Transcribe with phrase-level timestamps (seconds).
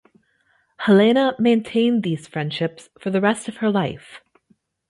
[0.77, 4.21] Helena maintained these friendships for the rest of her life.